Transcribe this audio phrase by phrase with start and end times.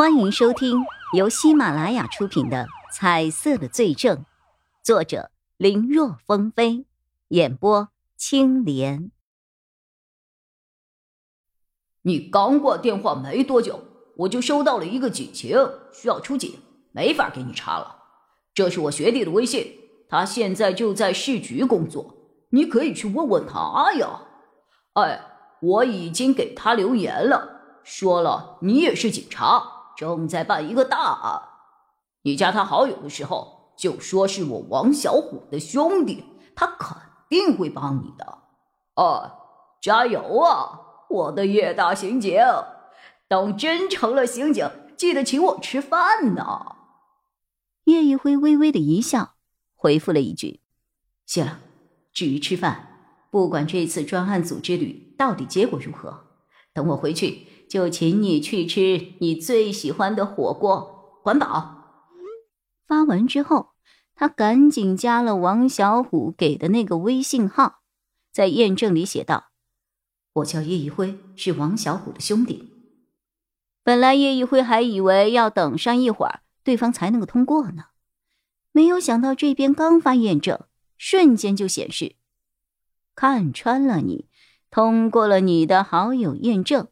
[0.00, 4.16] 欢迎收听由喜马拉雅出品的《彩色的罪证》，
[4.82, 6.86] 作者林若风飞，
[7.28, 9.10] 演播青莲。
[12.00, 13.84] 你刚挂电话没多久，
[14.16, 15.54] 我就收到了一个警情，
[15.92, 16.58] 需要出警，
[16.92, 18.04] 没法给你查了。
[18.54, 22.14] 这是我学弟的微信，他现在就在市局工作，
[22.52, 24.22] 你可以去问问他呀。
[24.94, 25.20] 哎，
[25.60, 29.76] 我已经给他留言了，说了你也是警察。
[30.00, 31.42] 正在办一个大案，
[32.22, 36.24] 你加他好友的时候就说是我王小虎的兄弟，
[36.56, 36.96] 他肯
[37.28, 38.38] 定会帮你的。
[38.96, 39.30] 哦，
[39.82, 42.40] 加油啊，我的叶大刑警！
[43.28, 46.76] 等真成了刑警，记得请我吃饭呢。
[47.84, 49.34] 叶一辉微微的一笑，
[49.76, 50.62] 回复了一句
[51.26, 51.58] ：“谢了。
[52.14, 56.24] 至于吃饭，不管这次专案组之旅到底结果如何，
[56.72, 61.76] 等我回去。”就请你去吃你最喜欢的火锅，管饱。
[62.84, 63.68] 发完之后，
[64.16, 67.82] 他赶紧加了王小虎给的那个微信号，
[68.32, 69.52] 在验证里写道
[70.34, 72.72] ：“我叫叶一辉，是王小虎的兄弟。”
[73.84, 77.84] 本来叶一辉还以为要等上一会儿，对方才能够通过呢，
[78.72, 80.58] 没有想到这边刚发验证，
[80.98, 82.16] 瞬间就显示
[83.14, 84.26] ：“看穿了你，
[84.72, 86.88] 通过了你的好友验证。”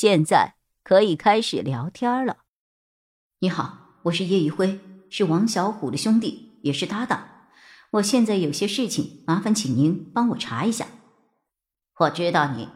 [0.00, 0.54] 现在
[0.84, 2.44] 可以开始聊天了。
[3.40, 4.78] 你好，我是叶一辉，
[5.10, 7.48] 是王小虎的兄弟，也是搭档。
[7.90, 10.86] 我现在有些事情，麻烦请您帮我查一下。
[11.96, 12.68] 我知道你，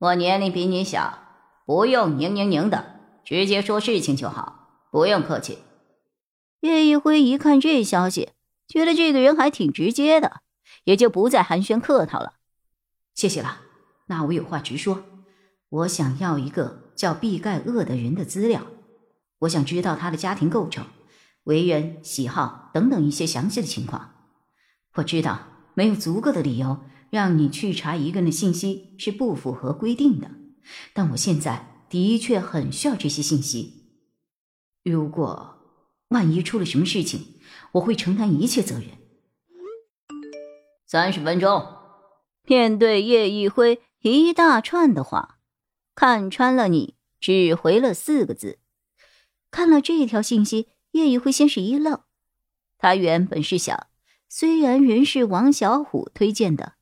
[0.00, 1.20] 我年龄比你小，
[1.66, 5.58] 不用拧拧拧的，直接说事情就好，不用客气。
[6.62, 8.30] 叶一辉一看这消息，
[8.66, 10.40] 觉得这个人还挺直接的，
[10.82, 12.32] 也就不再寒暄客套了。
[13.14, 13.60] 谢谢了，
[14.06, 15.04] 那我有话直说。
[15.70, 18.66] 我想要一个叫毕盖厄的人的资料，
[19.40, 20.84] 我想知道他的家庭构成、
[21.44, 24.14] 为人、喜好等等一些详细的情况。
[24.94, 26.80] 我知道没有足够的理由
[27.10, 30.30] 让你去查一个人的信息是不符合规定的，
[30.92, 33.92] 但我现在的确很需要这些信息。
[34.82, 35.56] 如果
[36.08, 37.40] 万一出了什么事情，
[37.72, 38.86] 我会承担一切责任。
[40.84, 41.64] 三十分钟，
[42.46, 45.36] 面对叶一辉一大串的话。
[45.94, 48.58] 看穿了你，只回了四个字。
[49.50, 52.00] 看了这条信息，叶一辉先是一愣。
[52.78, 53.88] 他原本是想，
[54.28, 56.74] 虽然人是王小虎推荐的，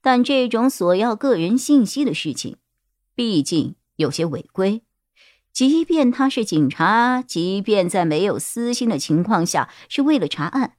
[0.00, 2.56] 但这种索要个人信息的事情，
[3.14, 4.82] 毕竟有些违规。
[5.52, 10.76] 即便他是警察，即便在没有私心的情况下是为了查案，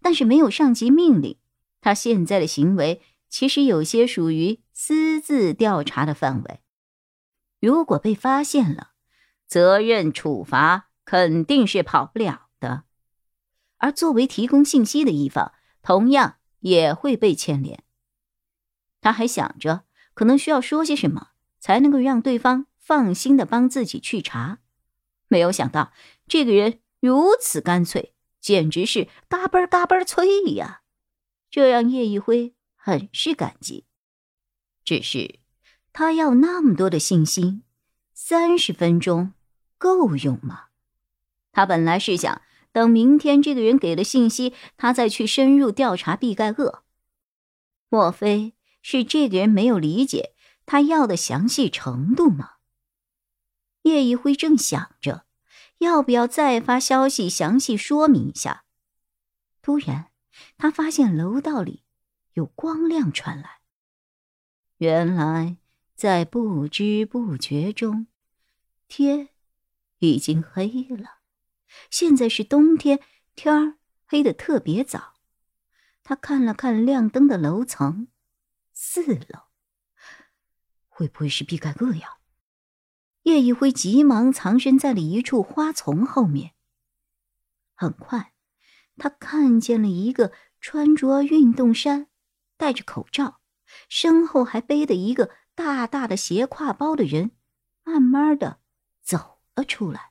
[0.00, 1.36] 但是没有上级命令，
[1.80, 6.60] 他现在的行为其实有些属于私自调查的范围。
[7.60, 8.92] 如果被发现了，
[9.46, 12.84] 责任处罚肯定是跑不了的，
[13.78, 15.52] 而作为提供信息的一方，
[15.82, 17.84] 同样也会被牵连。
[19.00, 19.84] 他还想着
[20.14, 21.28] 可能需要说些什么，
[21.60, 24.58] 才能够让对方放心的帮自己去查，
[25.28, 25.92] 没有想到
[26.26, 30.82] 这个人如此干脆，简直是嘎嘣嘎嘣脆呀！
[31.50, 33.86] 这让叶一辉很是感激，
[34.84, 35.40] 只是。
[35.98, 37.62] 他要那么多的信息，
[38.12, 39.32] 三十分钟
[39.78, 40.64] 够用吗？
[41.52, 46.84] 他本来是想等明天这个人给了信息，他再去深入调查毕盖厄。
[47.88, 48.52] 莫非
[48.82, 50.34] 是这个人没有理解
[50.66, 52.56] 他要的详细程度吗？
[53.84, 55.24] 叶一辉正想着
[55.78, 58.64] 要不要再发消息详细说明一下，
[59.62, 60.10] 突然
[60.58, 61.84] 他发现楼道里
[62.34, 63.60] 有光亮传来，
[64.76, 65.56] 原来。
[65.96, 68.06] 在不知不觉中，
[68.86, 69.30] 天
[70.00, 71.20] 已经黑了。
[71.88, 73.00] 现在是冬天，
[73.34, 75.14] 天儿黑的特别早。
[76.02, 78.08] 他看了看亮灯的楼层，
[78.74, 79.48] 四楼，
[80.86, 82.18] 会不会是毕盖厄呀？
[83.22, 86.52] 叶一辉急忙藏身在了一处花丛后面。
[87.74, 88.34] 很快，
[88.98, 92.08] 他看见了一个穿着运动衫、
[92.58, 93.40] 戴着口罩，
[93.88, 95.30] 身后还背的一个。
[95.56, 97.30] 大大的斜挎包的人，
[97.82, 98.58] 慢慢的
[99.02, 100.10] 走了出来。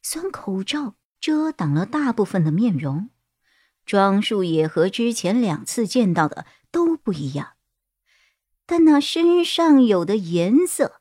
[0.00, 3.10] 虽然口罩遮挡了大部分的面容，
[3.84, 7.54] 装束也和之前两次见到的都不一样，
[8.64, 11.00] 但那身上有的颜色，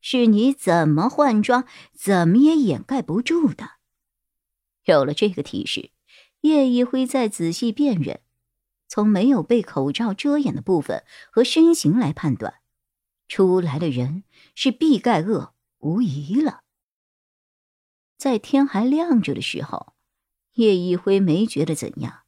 [0.00, 3.72] 是你怎么换装，怎么也掩盖不住的。
[4.84, 5.90] 有了这个提示，
[6.42, 8.20] 叶一辉再仔细辨认，
[8.86, 11.02] 从没有被口罩遮掩的部分
[11.32, 12.59] 和身形来判断。
[13.30, 14.24] 出来的人
[14.56, 16.62] 是毕盖厄，无疑了。
[18.18, 19.94] 在天还亮着的时候，
[20.54, 22.22] 叶一辉没觉得怎样。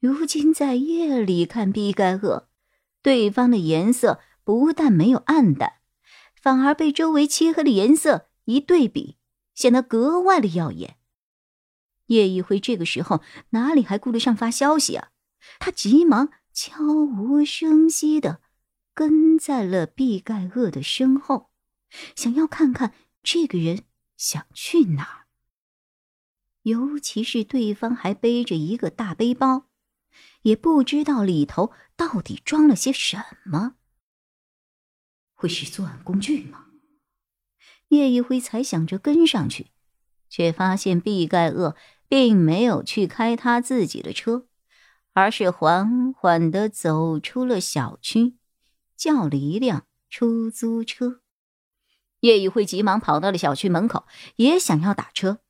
[0.00, 2.48] 如今在夜里看毕盖厄，
[3.02, 5.74] 对方的颜色不但没有暗淡，
[6.34, 9.18] 反而被周围漆黑的颜色一对比，
[9.54, 10.96] 显得格外的耀眼。
[12.06, 15.10] 叶一辉这个时候哪里还顾得上发消息啊？
[15.58, 18.40] 他急忙悄无声息的
[18.94, 21.50] 跟在了毕盖厄的身后，
[22.16, 23.84] 想要看看这个人
[24.16, 25.26] 想去哪儿。
[26.62, 29.66] 尤其是对方还背着一个大背包。
[30.42, 33.74] 也不知道里头到底装了些什么，
[35.32, 36.66] 会是作案工具吗？
[37.88, 39.72] 叶一辉才想着跟上去，
[40.28, 41.74] 却发现毕盖厄
[42.06, 44.46] 并没有去开他自己的车，
[45.14, 48.36] 而是缓缓的走出了小区，
[48.96, 51.20] 叫了一辆出租车。
[52.20, 54.06] 叶一辉急忙跑到了小区门口，
[54.36, 55.40] 也想要打车，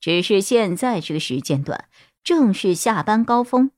[0.00, 1.88] 只是现在这个时间段
[2.24, 3.70] 正是下班高峰。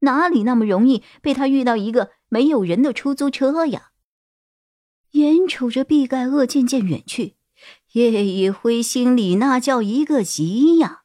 [0.00, 3.92] 哪里那么容易被他遇到一个没有人的出租车呀？
[5.12, 7.36] 眼瞅着毕盖厄渐渐远去，
[7.92, 11.04] 叶一辉心里那叫一个急呀！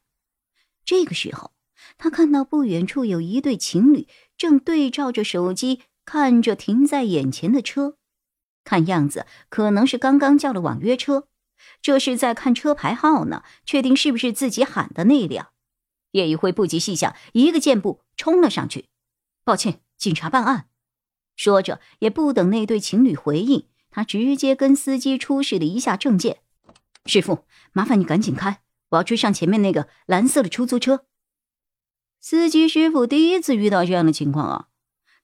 [0.84, 1.52] 这个时候，
[1.96, 4.06] 他看到不远处有一对情侣
[4.36, 5.80] 正对照着手机
[6.12, 7.94] 看着停在眼前的车，
[8.64, 11.28] 看样子可能是刚刚叫了网约车，
[11.80, 15.52] 这是在看车牌号呢，确定是不是自己喊的那辆。
[16.10, 18.86] 叶一辉不及细想，一个箭步冲了上去。
[19.44, 20.66] 抱歉，警察办案。
[21.36, 26.38] 说着，也不等那对情侣回应，他直接跟司机出示了一下证件。
[27.06, 31.04] 师傅，麻烦你赶紧开，我要追上前面那个蓝色的出租车。
[32.18, 34.66] 司机师傅第一次遇到这样的情况啊！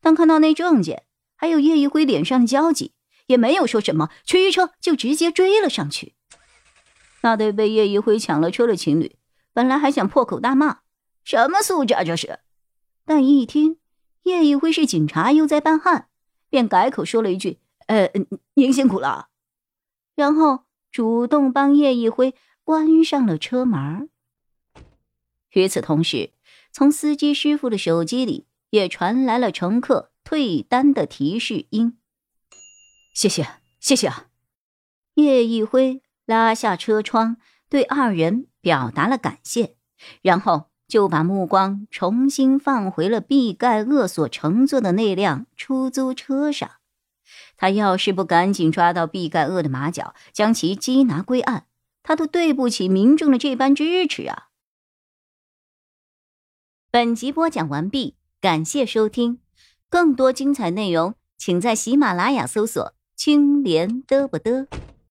[0.06, 1.03] 当看到那证件，
[1.35, 2.93] 还有叶一辉脸上的焦急，
[3.26, 6.14] 也没有说什么，驱车就直接追了上去。
[7.23, 9.17] 那对被叶一辉抢了车的情侣，
[9.53, 10.82] 本来还想破口大骂
[11.26, 12.38] ：“什么素质啊这是！”
[13.05, 13.79] 但一听。
[14.23, 16.06] 叶一辉是警察，又在办案，
[16.49, 17.58] 便改口说了一句
[17.88, 18.08] ：“呃，
[18.55, 19.26] 您辛苦了。”
[20.14, 24.08] 然后主动帮叶一辉关上了车门。
[25.50, 26.31] 与此同时，
[26.70, 31.98] 从司机师傅的手机里也传来了乘客退单的提示音
[33.14, 33.46] ：“谢谢，
[33.80, 34.28] 谢谢啊！”
[35.14, 37.36] 叶一辉拉下车窗，
[37.68, 39.76] 对二人表达了感谢，
[40.22, 40.70] 然后。
[40.88, 46.76] 就把目光重新放回了毕盖厄所乘坐的那辆出租车上。
[47.56, 51.66] 他要是不赶紧抓到毕盖厄的马脚，将其缉拿归案，
[52.04, 54.50] 他都对不起民众的这般支持啊！
[56.92, 58.15] 本集播讲完毕，
[58.46, 59.40] 感谢收听，
[59.90, 64.69] 更多精彩内容，请在喜马拉雅搜索“青莲嘚不嘚”。